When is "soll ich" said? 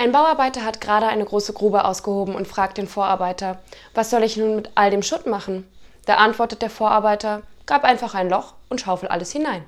4.08-4.38